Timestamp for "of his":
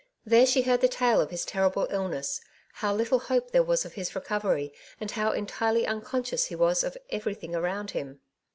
1.21-1.45, 3.85-4.15